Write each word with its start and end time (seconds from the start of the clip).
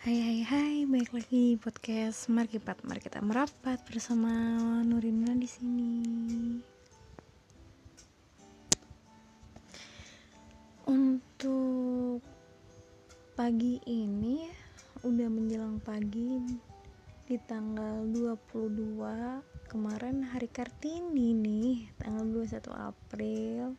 Hai 0.00 0.16
hai 0.16 0.40
hai, 0.48 0.76
baik 0.88 1.12
lagi 1.12 1.28
di 1.28 1.60
podcast 1.60 2.32
Markipat. 2.32 2.88
Mari 2.88 3.04
kita 3.04 3.20
merapat 3.20 3.84
bersama 3.84 4.32
Nurina 4.80 5.36
di 5.36 5.44
sini. 5.44 5.92
Untuk 10.88 12.24
pagi 13.36 13.76
ini 13.84 14.48
udah 15.04 15.28
menjelang 15.28 15.76
pagi 15.84 16.48
di 17.28 17.36
tanggal 17.44 18.00
22 18.08 19.68
kemarin 19.68 20.24
hari 20.24 20.48
Kartini 20.48 21.36
nih, 21.36 21.92
tanggal 22.00 22.24
21 22.24 22.72
April 22.72 23.76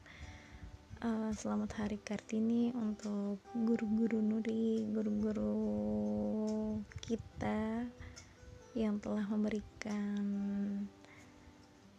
uh, 1.01 1.31
selamat 1.33 1.71
hari 1.81 1.97
Kartini 2.01 2.69
untuk 2.77 3.41
guru-guru 3.57 4.21
Nuri, 4.21 4.85
guru-guru 4.93 5.57
kita 7.01 7.89
yang 8.77 9.01
telah 9.01 9.25
memberikan 9.27 10.23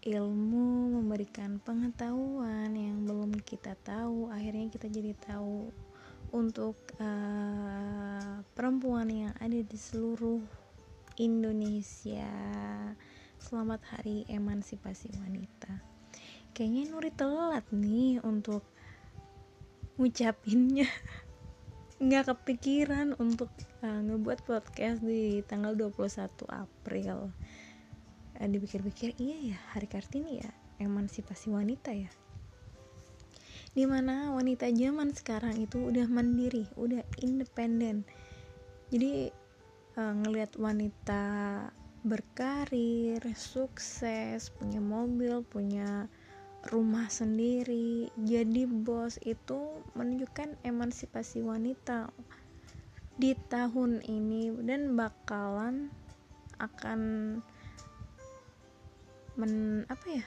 ilmu, 0.03 0.99
memberikan 1.03 1.59
pengetahuan 1.63 2.71
yang 2.75 3.03
belum 3.03 3.43
kita 3.43 3.75
tahu. 3.83 4.31
Akhirnya 4.31 4.71
kita 4.71 4.87
jadi 4.87 5.13
tahu 5.19 5.71
untuk 6.33 6.79
uh, 7.03 8.41
perempuan 8.55 9.11
yang 9.11 9.35
ada 9.43 9.59
di 9.59 9.79
seluruh 9.79 10.41
Indonesia. 11.19 12.31
Selamat 13.43 13.83
Hari 13.83 14.31
Emansipasi 14.31 15.11
Wanita. 15.19 15.83
Kayaknya 16.55 16.83
Nuri 16.95 17.11
telat 17.11 17.67
nih 17.75 18.23
untuk 18.23 18.63
ngucapinnya. 20.03 20.91
Nggak 22.03 22.35
kepikiran 22.35 23.15
untuk 23.23 23.47
uh, 23.87 24.03
ngebuat 24.03 24.43
podcast 24.43 24.99
di 24.99 25.39
tanggal 25.47 25.79
21 25.79 26.27
April. 26.51 27.31
Uh, 28.35 28.49
dipikir-pikir 28.51 29.15
iya 29.23 29.55
ya 29.55 29.59
hari 29.71 29.87
Kartini 29.87 30.43
ya 30.43 30.51
emansipasi 30.83 31.55
wanita 31.55 31.95
ya. 31.95 32.11
Di 33.71 33.87
mana 33.87 34.35
wanita 34.35 34.67
zaman 34.75 35.15
sekarang 35.15 35.63
itu 35.63 35.79
udah 35.79 36.11
mandiri 36.11 36.67
udah 36.75 37.07
independen. 37.23 38.03
Jadi 38.91 39.31
uh, 39.95 40.15
ngelihat 40.19 40.59
wanita 40.59 41.23
berkarir 42.03 43.23
sukses 43.39 44.51
punya 44.51 44.83
mobil 44.83 45.47
punya 45.47 46.11
rumah 46.71 47.11
sendiri, 47.11 48.07
jadi 48.15 48.71
bos 48.71 49.19
itu 49.27 49.83
menunjukkan 49.99 50.63
emansipasi 50.63 51.43
wanita 51.43 52.15
di 53.19 53.35
tahun 53.51 53.99
ini 54.07 54.55
dan 54.63 54.95
bakalan 54.95 55.91
akan 56.63 57.01
men 59.35 59.83
apa 59.91 60.07
ya? 60.07 60.25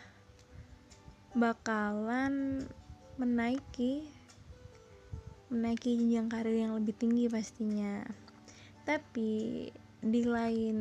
Bakalan 1.36 2.66
menaiki 3.16 4.04
menaiki 5.48 5.96
jenjang 5.96 6.28
karir 6.28 6.68
yang 6.68 6.76
lebih 6.76 6.96
tinggi 7.00 7.32
pastinya. 7.32 8.04
Tapi 8.84 9.72
di 10.06 10.22
lain 10.28 10.78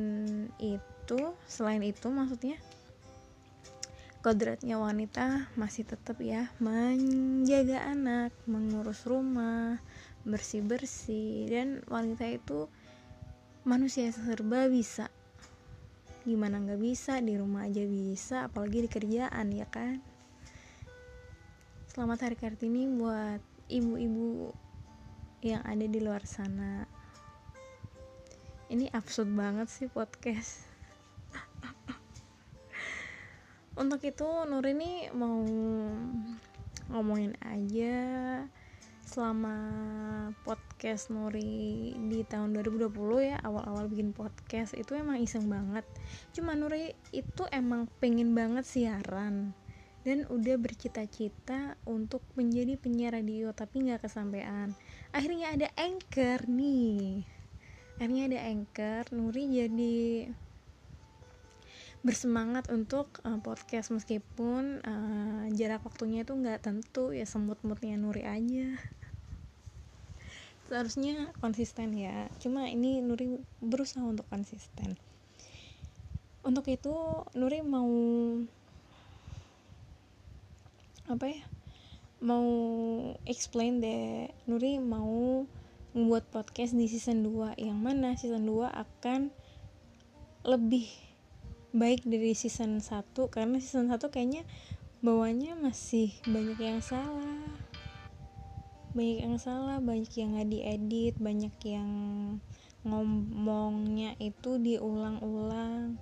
itu 0.58 1.20
selain 1.48 1.80
itu 1.80 2.10
maksudnya 2.10 2.58
kodratnya 4.24 4.80
wanita 4.80 5.52
masih 5.52 5.84
tetap 5.84 6.16
ya 6.24 6.48
menjaga 6.56 7.84
anak, 7.92 8.32
mengurus 8.48 9.04
rumah, 9.04 9.76
bersih-bersih 10.24 11.52
dan 11.52 11.84
wanita 11.92 12.24
itu 12.32 12.72
manusia 13.68 14.08
serba 14.16 14.64
bisa. 14.72 15.12
Gimana 16.24 16.56
nggak 16.56 16.80
bisa 16.80 17.20
di 17.20 17.36
rumah 17.36 17.68
aja 17.68 17.84
bisa, 17.84 18.48
apalagi 18.48 18.88
di 18.88 18.88
kerjaan 18.88 19.52
ya 19.52 19.68
kan. 19.68 20.00
Selamat 21.92 22.24
Hari 22.24 22.40
Kartini 22.40 22.88
buat 22.96 23.44
ibu-ibu 23.68 24.56
yang 25.44 25.60
ada 25.68 25.84
di 25.84 26.00
luar 26.00 26.24
sana. 26.24 26.88
Ini 28.72 28.88
absurd 28.88 29.28
banget 29.36 29.68
sih 29.68 29.92
podcast 29.92 30.73
untuk 33.84 34.00
itu 34.00 34.24
Nur 34.48 34.64
ini 34.64 35.12
mau 35.12 35.44
ngomongin 36.88 37.36
aja 37.44 37.96
selama 39.04 39.56
podcast 40.40 41.12
Nuri 41.12 41.92
di 42.08 42.24
tahun 42.24 42.56
2020 42.56 42.88
ya 43.20 43.36
awal-awal 43.44 43.92
bikin 43.92 44.16
podcast 44.16 44.72
itu 44.72 44.96
emang 44.96 45.20
iseng 45.20 45.52
banget. 45.52 45.84
Cuma 46.32 46.56
Nuri 46.56 46.96
itu 47.12 47.44
emang 47.52 47.84
pengen 48.00 48.32
banget 48.32 48.64
siaran 48.64 49.52
dan 50.08 50.24
udah 50.32 50.56
bercita-cita 50.56 51.76
untuk 51.84 52.24
menjadi 52.40 52.80
penyiar 52.80 53.20
radio 53.20 53.52
tapi 53.52 53.84
nggak 53.84 54.04
kesampaian 54.08 54.72
akhirnya 55.12 55.52
ada 55.52 55.68
anchor 55.76 56.40
nih. 56.48 57.28
Akhirnya 58.00 58.32
ada 58.32 58.38
anchor 58.48 59.04
Nuri 59.12 59.44
jadi 59.52 60.26
bersemangat 62.04 62.68
untuk 62.68 63.08
uh, 63.24 63.40
podcast 63.40 63.88
meskipun 63.88 64.84
uh, 64.84 65.48
jarak 65.56 65.80
waktunya 65.88 66.20
itu 66.20 66.36
nggak 66.36 66.60
tentu 66.60 67.16
ya 67.16 67.24
semut-mutnya 67.24 67.96
Nuri 67.96 68.28
aja. 68.28 68.76
Seharusnya 70.68 71.32
konsisten 71.40 71.96
ya. 71.96 72.28
Cuma 72.44 72.68
ini 72.68 73.00
Nuri 73.00 73.40
berusaha 73.64 74.04
untuk 74.04 74.28
konsisten. 74.28 75.00
Untuk 76.44 76.68
itu 76.68 76.92
Nuri 77.32 77.64
mau 77.64 77.88
apa 81.08 81.24
ya 81.24 81.40
mau 82.20 82.44
explain 83.24 83.80
deh. 83.80 84.28
Nuri 84.44 84.76
mau 84.76 85.48
membuat 85.96 86.28
podcast 86.28 86.76
di 86.76 86.84
season 86.84 87.24
2 87.24 87.56
yang 87.64 87.80
mana 87.80 88.12
season 88.20 88.44
2 88.44 88.68
akan 88.68 89.32
lebih 90.44 91.13
baik 91.74 92.06
dari 92.06 92.38
season 92.38 92.78
1 92.78 93.18
karena 93.34 93.58
season 93.58 93.90
1 93.90 93.98
kayaknya 94.06 94.46
bawahnya 95.02 95.58
masih 95.58 96.14
banyak 96.22 96.54
yang 96.62 96.78
salah. 96.78 97.42
Banyak 98.94 99.26
yang 99.26 99.36
salah 99.42 99.82
banyak 99.82 100.06
yang 100.14 100.38
nggak 100.38 100.48
diedit 100.54 101.14
banyak 101.18 101.50
yang 101.66 101.90
ngomongnya 102.86 104.14
itu 104.22 104.62
diulang-ulang. 104.62 105.98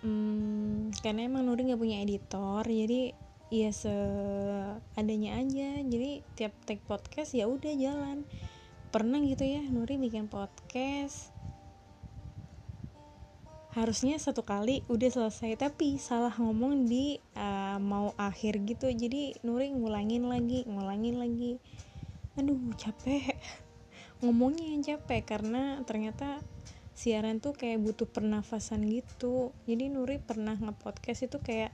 Hmm, 0.00 0.88
karena 1.04 1.28
emang 1.28 1.44
Nuri 1.44 1.68
nggak 1.68 1.82
punya 1.84 2.00
editor 2.00 2.64
jadi 2.64 3.12
ya 3.52 3.68
seadanya 3.76 5.44
aja. 5.44 5.84
Jadi 5.84 6.24
tiap 6.40 6.56
take 6.64 6.80
podcast 6.88 7.36
ya 7.36 7.44
udah 7.44 7.76
jalan. 7.76 8.24
Pernah 8.88 9.20
gitu 9.28 9.44
ya 9.44 9.60
Nuri 9.60 10.00
bikin 10.00 10.32
podcast 10.32 11.39
harusnya 13.70 14.18
satu 14.18 14.42
kali 14.42 14.82
udah 14.90 15.10
selesai 15.14 15.54
tapi 15.54 15.94
salah 16.02 16.34
ngomong 16.34 16.90
di 16.90 17.22
uh, 17.38 17.78
mau 17.78 18.10
akhir 18.18 18.66
gitu. 18.66 18.90
Jadi 18.90 19.38
Nuri 19.46 19.70
ngulangin 19.70 20.26
lagi 20.26 20.66
ngulangin 20.66 21.22
lagi. 21.22 21.62
Aduh 22.34 22.58
capek. 22.74 23.38
Ngomongnya 24.26 24.66
yang 24.74 24.82
capek 24.82 25.22
karena 25.24 25.80
ternyata 25.86 26.42
siaran 26.92 27.40
tuh 27.40 27.54
kayak 27.54 27.80
butuh 27.80 28.10
pernafasan 28.10 28.84
gitu. 28.90 29.54
Jadi 29.64 29.86
Nuri 29.88 30.18
pernah 30.18 30.58
nge-podcast 30.58 31.30
itu 31.30 31.38
kayak 31.38 31.70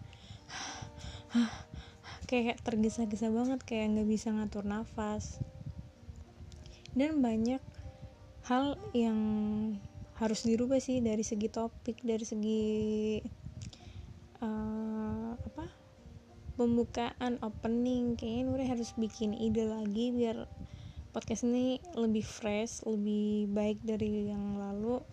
kayak 2.30 2.60
tergesa-gesa 2.60 3.32
banget 3.32 3.64
kayak 3.64 3.96
nggak 3.96 4.08
bisa 4.08 4.36
ngatur 4.36 4.68
nafas. 4.68 5.40
Dan 6.92 7.24
banyak 7.24 7.60
hal 8.46 8.78
yang 8.94 9.18
harus 10.16 10.48
dirubah 10.48 10.80
sih 10.80 11.04
dari 11.04 11.20
segi 11.20 11.48
topik 11.52 12.00
dari 12.00 12.24
segi 12.24 12.64
uh, 14.40 15.36
apa 15.36 15.66
pembukaan 16.56 17.36
opening. 17.44 18.16
Kayaknya 18.16 18.42
Nuri 18.48 18.64
harus 18.64 18.96
bikin 18.96 19.36
ide 19.36 19.68
lagi 19.68 20.12
biar 20.16 20.48
podcast 21.12 21.44
ini 21.48 21.80
lebih 21.96 22.24
fresh 22.24 22.84
lebih 22.88 23.52
baik 23.52 23.84
dari 23.84 24.32
yang 24.32 24.56
lalu. 24.56 25.04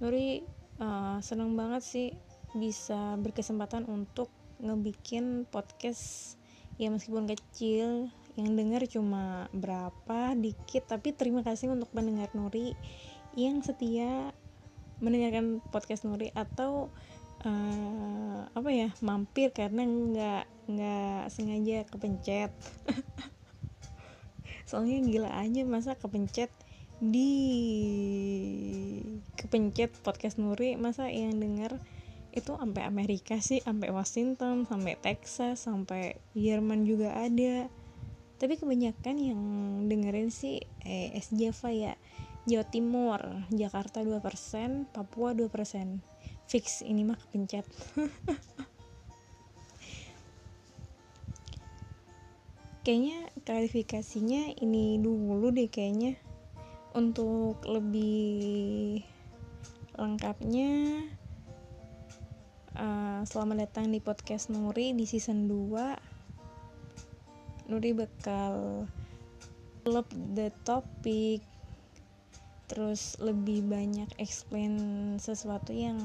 Nuri 0.00 0.40
uh, 0.80 1.20
seneng 1.20 1.52
banget 1.52 1.84
sih 1.84 2.08
bisa 2.56 3.20
berkesempatan 3.20 3.84
untuk 3.86 4.32
ngebikin 4.60 5.44
podcast 5.48 6.36
ya 6.80 6.88
meskipun 6.88 7.28
kecil. 7.28 8.08
Yang 8.38 8.50
denger 8.56 8.82
cuma 8.88 9.50
berapa 9.52 10.32
dikit 10.32 10.88
tapi 10.88 11.12
terima 11.12 11.44
kasih 11.44 11.68
untuk 11.68 11.92
pendengar 11.92 12.32
Nuri 12.32 12.72
yang 13.38 13.62
setia 13.62 14.34
mendengarkan 15.00 15.64
podcast 15.72 16.04
Nuri 16.04 16.28
atau 16.36 16.92
uh, 17.44 18.40
apa 18.52 18.70
ya 18.70 18.88
mampir 19.00 19.50
karena 19.50 19.82
nggak 19.84 20.44
nggak 20.70 21.22
sengaja 21.32 21.88
kepencet. 21.88 22.52
Soalnya 24.68 25.02
gila 25.02 25.30
aja 25.34 25.66
masa 25.66 25.98
kepencet 25.98 26.52
di 27.00 27.32
kepencet 29.34 29.90
podcast 30.04 30.36
Nuri 30.36 30.76
masa 30.76 31.08
yang 31.08 31.40
denger 31.40 31.80
itu 32.30 32.54
sampai 32.54 32.86
Amerika 32.86 33.42
sih 33.42 33.58
sampai 33.58 33.90
Washington 33.90 34.62
sampai 34.62 34.94
Texas 35.00 35.66
sampai 35.66 36.20
Jerman 36.36 36.86
juga 36.86 37.16
ada. 37.18 37.66
Tapi 38.40 38.56
kebanyakan 38.56 39.16
yang 39.20 39.42
dengerin 39.90 40.32
sih 40.32 40.64
eh, 40.86 41.12
S 41.12 41.34
Java 41.34 41.68
ya 41.72 41.92
Jawa 42.48 42.64
Timur 42.64 43.20
Jakarta 43.52 44.00
2% 44.00 44.88
Papua 44.88 45.36
2% 45.36 46.00
fix 46.48 46.80
ini 46.82 47.04
mah 47.04 47.20
kepencet. 47.20 47.68
Kayaknya 52.84 53.28
klarifikasinya 53.44 54.56
ini 54.56 54.96
dulu 54.98 55.52
deh 55.52 55.68
kayaknya. 55.68 56.16
Untuk 56.90 57.62
lebih 57.68 59.04
lengkapnya 59.94 60.98
uh, 62.74 63.22
selamat 63.22 63.56
datang 63.68 63.94
di 63.94 64.02
podcast 64.02 64.50
Nuri 64.50 64.90
di 64.96 65.06
season 65.06 65.46
2 65.46 67.70
Nuri 67.70 67.94
bakal 67.94 68.82
love 69.86 70.10
the 70.34 70.50
topic 70.66 71.46
terus 72.70 73.18
lebih 73.18 73.66
banyak 73.66 74.06
explain 74.22 74.72
sesuatu 75.18 75.74
yang 75.74 75.98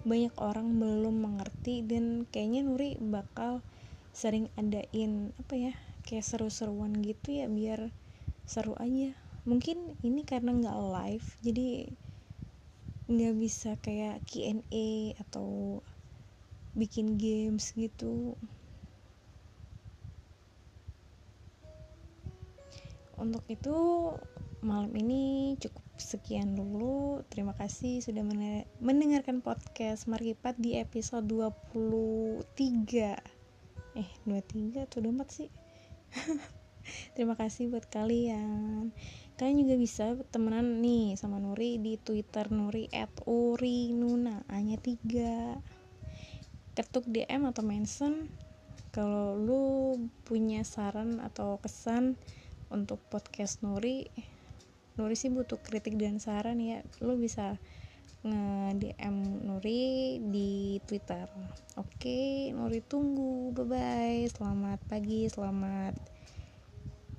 banyak 0.00 0.32
orang 0.40 0.80
belum 0.80 1.16
mengerti 1.20 1.84
dan 1.84 2.24
kayaknya 2.32 2.64
Nuri 2.64 2.96
bakal 2.96 3.60
sering 4.16 4.48
adain 4.56 5.36
apa 5.36 5.54
ya 5.54 5.72
kayak 6.08 6.24
seru-seruan 6.24 7.04
gitu 7.04 7.44
ya 7.44 7.46
biar 7.52 7.92
seru 8.48 8.72
aja. 8.80 9.12
Mungkin 9.44 10.00
ini 10.00 10.24
karena 10.24 10.56
nggak 10.56 10.78
live 10.96 11.28
jadi 11.44 11.68
nggak 13.10 13.34
bisa 13.36 13.70
kayak 13.84 14.24
Q&A 14.24 14.88
atau 15.20 15.82
bikin 16.72 17.20
games 17.20 17.76
gitu. 17.76 18.40
Untuk 23.20 23.44
itu 23.52 23.76
malam 24.64 24.92
ini 24.96 25.54
cukup 25.60 25.84
sekian 26.00 26.56
dulu. 26.56 27.20
Terima 27.28 27.52
kasih 27.52 28.00
sudah 28.00 28.24
mendengarkan 28.80 29.44
podcast 29.44 30.08
Markipat 30.08 30.56
di 30.56 30.80
episode 30.80 31.28
23 31.28 33.40
eh 33.94 34.10
23 34.24 34.88
atau 34.88 34.98
24 35.04 35.28
sih? 35.28 35.50
Terima 37.14 37.36
kasih 37.36 37.70
buat 37.70 37.86
kalian. 37.86 38.90
Kalian 39.36 39.58
juga 39.64 39.76
bisa 39.76 40.16
temenan 40.32 40.80
nih 40.80 41.16
sama 41.16 41.40
Nuri 41.40 41.80
di 41.80 41.96
Twitter 42.00 42.48
Nuri 42.48 42.88
at 42.92 43.12
Uri 43.28 43.92
Nuna 43.92 44.44
hanya 44.48 44.80
tiga. 44.80 45.60
Ketuk 46.72 47.04
DM 47.08 47.44
atau 47.44 47.60
mention 47.60 48.32
kalau 48.90 49.38
lu 49.38 49.64
punya 50.26 50.66
saran 50.66 51.22
atau 51.22 51.62
kesan 51.62 52.18
untuk 52.70 52.98
podcast 53.10 53.62
Nuri 53.62 54.10
Nuri 55.00 55.16
sih 55.16 55.32
butuh 55.32 55.56
kritik 55.56 55.96
dan 55.96 56.20
saran 56.20 56.60
ya 56.60 56.84
lu 57.00 57.16
bisa 57.16 57.56
nge-DM 58.20 59.48
Nuri 59.48 60.20
di 60.28 60.76
Twitter. 60.84 61.24
Oke, 61.80 62.52
Nuri 62.52 62.84
tunggu. 62.84 63.56
Bye 63.56 63.64
bye. 63.64 64.20
Selamat 64.28 64.76
pagi, 64.84 65.24
selamat 65.32 65.96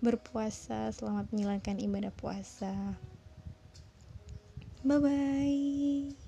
berpuasa, 0.01 0.93
selamat 0.93 1.33
menjalankan 1.33 1.81
ibadah 1.81 2.13
puasa. 2.13 3.01
Bye 4.85 5.01
bye. 5.01 6.20